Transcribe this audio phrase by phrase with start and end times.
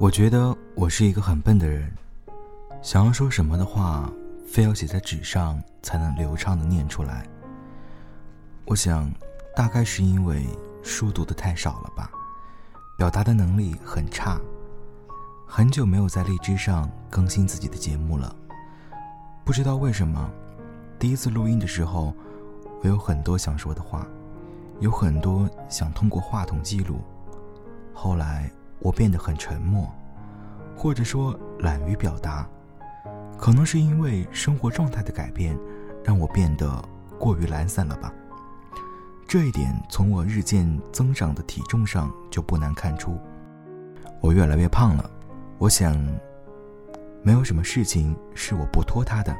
[0.00, 1.92] 我觉得我是一个很笨的人，
[2.80, 4.08] 想要说什么的话，
[4.46, 7.26] 非要写在纸上才能流畅的念出来。
[8.64, 9.10] 我想，
[9.56, 10.46] 大概是因为
[10.84, 12.08] 书读的太少了吧，
[12.96, 14.40] 表达的能力很差。
[15.44, 18.32] 很久没有在荔枝上更新自己的节目了，
[19.44, 20.30] 不知道为什么，
[20.96, 22.14] 第一次录音的时候，
[22.84, 24.06] 我有很多想说的话，
[24.78, 27.00] 有很多想通过话筒记录，
[27.92, 28.48] 后来。
[28.80, 29.92] 我变得很沉默，
[30.78, 32.48] 或者说懒于表达，
[33.36, 35.58] 可能是因为生活状态的改变，
[36.04, 36.80] 让我变得
[37.18, 38.12] 过于懒散了吧。
[39.26, 43.18] 这一点从我日渐增长的体重上就不难看出。
[44.20, 45.10] 我越来越胖了，
[45.58, 45.98] 我想，
[47.24, 49.36] 没有什么事情是我不拖沓的。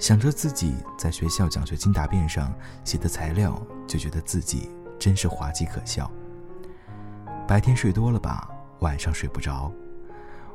[0.00, 6.10] 想着自己在学校奖学金答辩上写的材料，就觉得自己真是滑稽可笑。
[7.46, 9.72] 白天睡多了吧，晚上睡不着。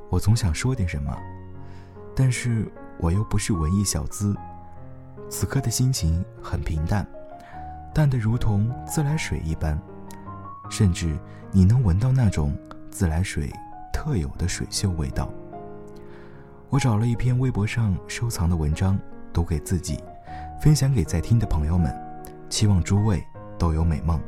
[0.10, 1.16] 我总想说点什么，
[2.16, 4.36] 但是我又不是文艺小资。
[5.30, 7.08] 此刻的心情很平淡，
[7.94, 9.80] 淡得如同自来水一般，
[10.70, 11.16] 甚至
[11.52, 12.58] 你能闻到那种
[12.90, 13.52] 自来水
[13.94, 15.30] 特有的水锈味道。
[16.70, 19.00] 我找了一篇微博上收藏的文章，
[19.32, 20.00] 读给自己，
[20.60, 21.96] 分享给在听的朋友们，
[22.50, 23.24] 期望诸位
[23.58, 24.20] 都有美梦。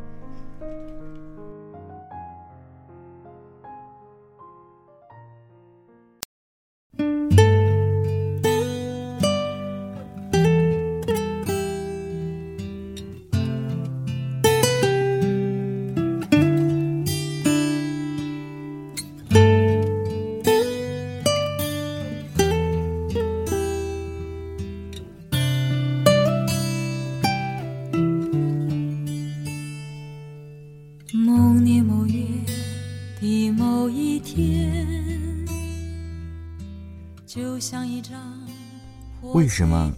[39.22, 39.94] 为什么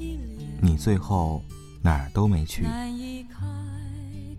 [0.61, 1.41] 你最后
[1.81, 2.65] 哪儿都没去？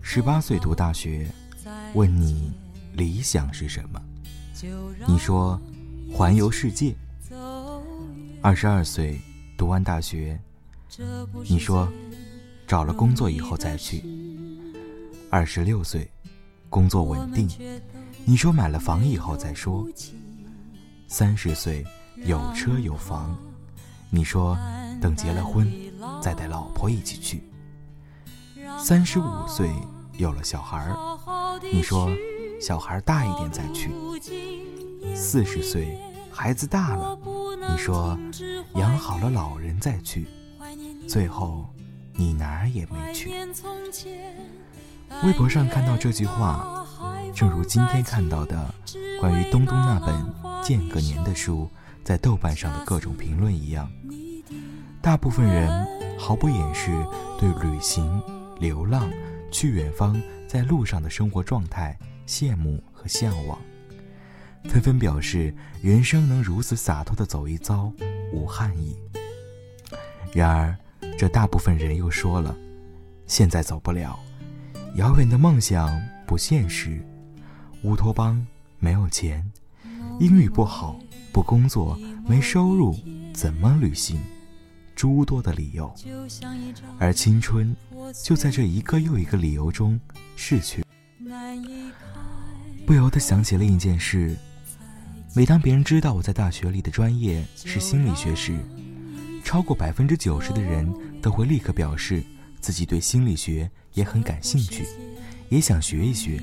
[0.01, 1.27] 十八岁读大学，
[1.93, 2.51] 问你
[2.93, 4.01] 理想是什么？
[5.07, 5.59] 你说
[6.13, 6.95] 环游世界。
[8.41, 9.19] 二十二岁
[9.57, 10.39] 读完大学，
[11.49, 11.91] 你说
[12.67, 14.03] 找了工作以后再去。
[15.31, 16.09] 二十六岁
[16.69, 17.49] 工作稳定，
[18.23, 19.87] 你说买了房以后再说。
[21.07, 21.83] 三十岁
[22.25, 23.35] 有车有房，
[24.15, 24.57] 你说。
[25.01, 25.71] 等结了婚，
[26.19, 27.43] 再带老婆一起去。
[28.79, 29.69] 三十五岁
[30.13, 30.95] 有了小孩，
[31.71, 32.09] 你说
[32.59, 33.91] 小孩大一点再去。
[35.13, 35.99] 四十岁
[36.31, 37.15] 孩子大了，
[37.69, 38.17] 你说
[38.75, 40.27] 养好了老人再去。
[41.07, 41.69] 最后
[42.13, 43.31] 你哪儿也没去。
[45.23, 46.83] 微博上看到这句话，
[47.35, 48.73] 正如今天看到的
[49.19, 51.69] 关于东东那本间隔年的书
[52.05, 53.91] 在豆瓣上的各种评论一样。
[55.01, 55.69] 大部分人
[56.19, 56.91] 毫不掩饰
[57.39, 58.21] 对旅行、
[58.59, 59.11] 流浪、
[59.51, 63.59] 去远方、在路上的生活状态羡慕和向往，
[64.65, 67.91] 纷纷表示人生能如此洒脱的走一遭
[68.31, 68.95] 无憾意。
[70.31, 70.77] 然而，
[71.17, 72.55] 这大部分人又说了：
[73.25, 74.19] 现在走不了，
[74.95, 77.03] 遥远的梦想不现实，
[77.83, 78.45] 乌托邦
[78.77, 79.51] 没有钱，
[80.19, 80.99] 英语不好，
[81.35, 82.97] 不工作，没收入，
[83.33, 84.17] 怎么旅行？
[84.95, 85.93] 诸多的理由，
[86.97, 87.75] 而青春
[88.23, 89.99] 就在这一个又一个理由中
[90.37, 90.81] 逝去。
[92.85, 94.33] 不由得想起另一件事：
[95.35, 98.57] 每当别人知道我在大学里的专业是心理学时，
[99.43, 100.89] 超过百分之九十的人
[101.21, 102.23] 都会立刻表示
[102.61, 104.85] 自己对心理学也很感兴趣，
[105.49, 106.41] 也想学一学。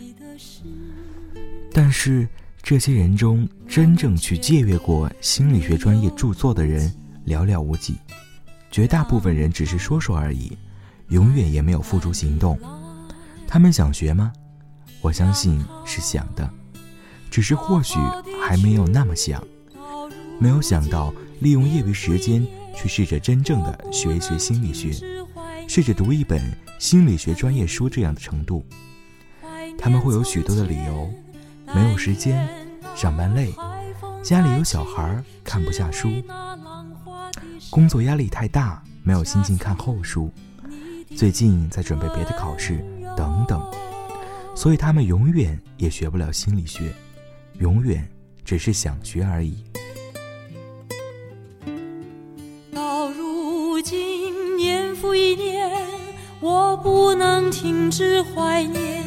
[1.72, 2.28] 但是
[2.62, 6.90] 这些人中，真正去借阅过心理学专业著作的人
[7.26, 7.96] 寥寥无几。
[8.70, 10.56] 绝大部分人只是说说而已，
[11.08, 12.56] 永远也没有付诸行动。
[13.48, 14.32] 他们想学吗？
[15.00, 16.48] 我相信是想的，
[17.32, 17.98] 只是或许
[18.40, 19.44] 还没有那么想，
[20.38, 24.92] 没有想到利用业余时间去试着真正的学一学心理学，
[25.66, 26.40] 试着读一本
[26.78, 28.64] 心理学专业书这样的程度。
[29.76, 31.12] 他们会有许多的理由：
[31.74, 32.48] 没有时间，
[32.94, 33.52] 上班累，
[34.22, 36.10] 家里有小孩看不下书。
[37.70, 40.30] 工作压力太大，没有心情看厚书。
[41.16, 42.84] 最近在准备别的考试，
[43.16, 43.62] 等等，
[44.54, 46.92] 所以他们永远也学不了心理学，
[47.58, 48.06] 永远
[48.44, 49.64] 只是想学而已。
[52.74, 55.70] 到如今年复一年，
[56.40, 59.02] 我不能停止怀念，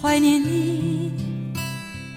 [0.00, 1.23] 怀念你。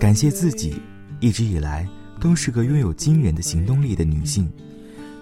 [0.00, 0.76] 感谢自己，
[1.20, 1.86] 一直以来
[2.18, 4.50] 都是个拥有惊人的行动力的女性。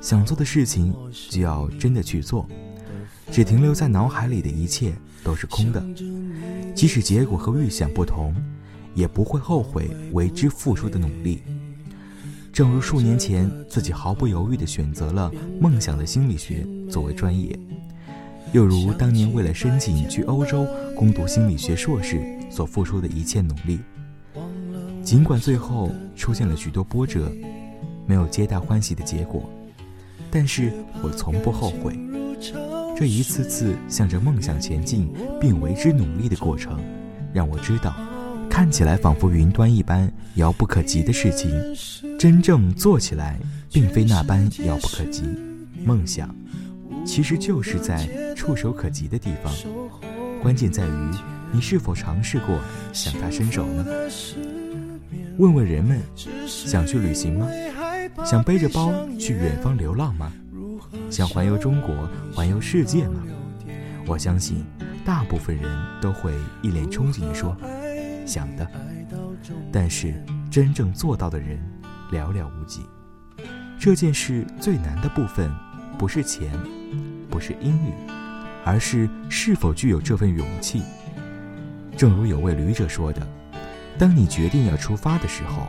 [0.01, 0.95] 想做的事情
[1.29, 2.47] 就要真的去做，
[3.31, 4.95] 只停留在脑海里的一切
[5.25, 5.83] 都是空的。
[6.75, 8.35] 即使结果和预想不同，
[8.95, 11.43] 也不会后悔为之付出的努力。
[12.53, 17.59] 正如数年前自己毫不犹豫地选择了梦想的心理学作为专业，
[18.53, 23.81] 又如当年为了申请去欧洲攻读心理学硕士所付出的一切努力。
[25.03, 27.33] 尽管最后出现了许多波折，
[28.07, 29.51] 没有皆大欢喜的结果，
[30.31, 30.73] 但是
[31.03, 31.99] 我从不后悔。
[32.97, 35.11] 这一次次向着梦想前进
[35.41, 36.79] 并为之努力的过程，
[37.33, 37.95] 让我知道，
[38.51, 41.51] 看起来仿佛云端一般遥不可及的事情，
[42.19, 43.41] 真正做起来
[43.73, 45.23] 并非那般遥不可及。
[45.85, 46.33] 梦想，
[47.05, 49.53] 其实就是在触手可及的地方，
[50.41, 51.11] 关键在于
[51.53, 52.59] 你是否尝试过
[52.93, 53.85] 向它伸手呢？
[55.39, 56.01] 问问人们，
[56.47, 57.49] 想去旅行吗？
[58.25, 60.33] 想背着包去远方流浪吗？
[61.11, 63.23] 想环游中国、环游世界吗？
[64.07, 64.65] 我相信，
[65.05, 65.65] 大部分人
[66.01, 66.33] 都会
[66.63, 67.57] 一脸憧憬地说
[68.27, 68.67] ：“想的。”
[69.73, 70.15] 但是，
[70.51, 71.59] 真正做到的人
[72.13, 72.83] 寥寥无几。
[73.79, 75.51] 这件事最难的部分，
[75.99, 76.53] 不是钱，
[77.33, 77.95] 不是英语，
[78.63, 80.83] 而是是否具有这份勇气。
[81.97, 83.27] 正如有位旅者说的。
[83.99, 85.67] 当你决定要出发的时候，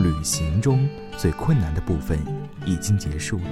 [0.00, 2.18] 旅行中最困难的部分
[2.66, 3.44] 已经结束了。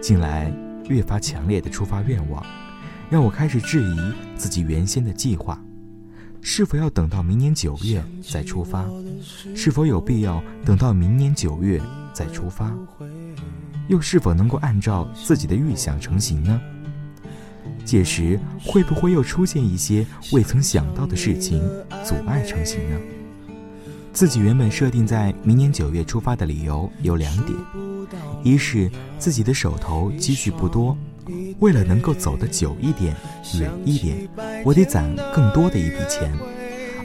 [0.00, 0.52] 近来
[0.88, 2.44] 越发强烈的出发愿望，
[3.10, 5.60] 让我开始质疑自己原先的计划：
[6.40, 8.86] 是否要等到明年九月再出发？
[9.54, 11.80] 是否有必要等到明年九月
[12.12, 12.72] 再出发？
[13.88, 16.60] 又是否能够按照自己的预想成行呢？
[17.84, 21.58] 届时会不会又出现一些未曾想到的事情，
[22.04, 22.96] 阻碍成行呢？
[24.12, 27.56] 自己原本设定在明年九月出发的理由有两点：
[28.42, 30.96] 一是自己的手头积蓄不多，
[31.60, 33.14] 为了能够走得久一点、
[33.58, 34.28] 远一点，
[34.64, 36.30] 我得攒更多的一笔钱，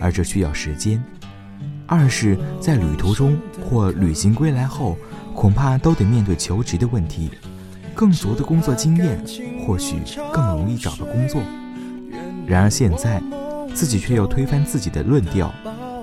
[0.02, 1.00] 而这需要时间；
[1.86, 4.98] 二是，在旅途中或旅行归来后，
[5.34, 7.32] 恐怕都得面对求职的问题。
[7.96, 9.24] 更足的工作经验，
[9.66, 9.98] 或许
[10.34, 11.42] 更容易找到工作。
[12.48, 13.22] 然而现在，
[13.74, 15.54] 自己却又推翻自己的论调。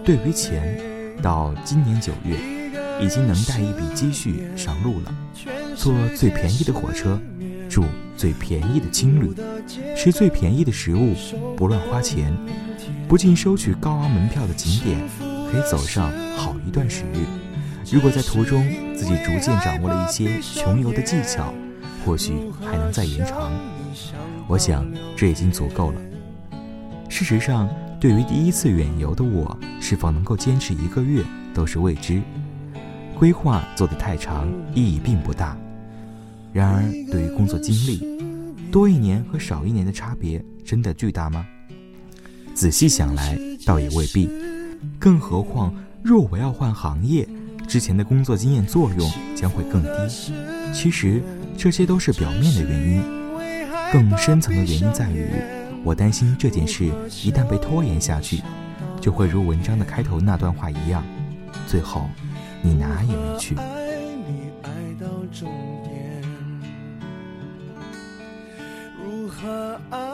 [0.04, 0.78] 对于钱，
[1.20, 2.36] 到今年九月，
[3.00, 5.14] 已经能带一笔积蓄上路了。
[5.74, 7.20] 坐最便宜的火车，
[7.68, 7.84] 住
[8.16, 9.34] 最便宜的青旅，
[9.96, 11.14] 吃最便宜的食物，
[11.56, 12.32] 不乱花钱，
[13.08, 15.00] 不进收取高昂门票的景点，
[15.50, 17.49] 可以走上好一段时日。
[17.90, 21.52] 如果在途中自己逐渐掌握了一些穷游的技巧，
[22.04, 23.50] 或许还能再延长，
[24.46, 24.84] 我想
[25.16, 26.00] 这已经足够了。
[27.08, 27.68] 事实上，
[28.00, 31.22] 对于第一次远游的我，是否能够坚持一个月
[31.54, 32.20] 都是未知。
[33.18, 35.56] 规划做得太长，意义并不大。
[36.52, 38.18] 然而，对于工作经历，
[38.70, 41.46] 多一年和少一年的差别真的巨大吗？
[42.54, 44.28] 仔细想来，倒也未必。
[44.98, 47.28] 更何况，若我要换行业，
[47.70, 49.90] 之前的工作经验作用将会更低。
[50.74, 51.22] 其实。
[51.56, 53.02] 这些都是表面的原因，
[53.92, 55.28] 更深层的原因在于，
[55.84, 56.86] 我担心这件事
[57.22, 58.40] 一旦被拖延下去，
[58.98, 61.04] 就会如文章的开头那段话一样，
[61.66, 62.08] 最后
[62.62, 63.54] 你哪也没去。
[69.04, 70.09] 如何爱